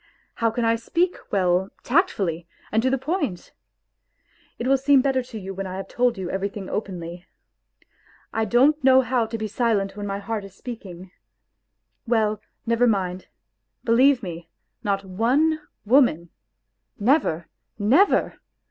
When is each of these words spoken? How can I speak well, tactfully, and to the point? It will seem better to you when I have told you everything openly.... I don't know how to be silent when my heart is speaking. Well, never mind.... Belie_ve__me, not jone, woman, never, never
How 0.33 0.49
can 0.49 0.65
I 0.65 0.77
speak 0.77 1.15
well, 1.31 1.69
tactfully, 1.83 2.47
and 2.71 2.81
to 2.81 2.89
the 2.89 2.97
point? 2.97 3.51
It 4.57 4.65
will 4.65 4.75
seem 4.79 4.99
better 5.03 5.21
to 5.21 5.37
you 5.39 5.53
when 5.53 5.67
I 5.67 5.77
have 5.77 5.87
told 5.87 6.17
you 6.17 6.27
everything 6.27 6.67
openly.... 6.67 7.27
I 8.33 8.45
don't 8.45 8.83
know 8.83 9.01
how 9.01 9.27
to 9.27 9.37
be 9.37 9.47
silent 9.47 9.95
when 9.95 10.07
my 10.07 10.17
heart 10.17 10.43
is 10.43 10.55
speaking. 10.55 11.11
Well, 12.07 12.41
never 12.65 12.87
mind.... 12.87 13.27
Belie_ve__me, 13.85 14.47
not 14.83 15.01
jone, 15.03 15.59
woman, 15.85 16.31
never, 16.97 17.47
never 17.77 18.39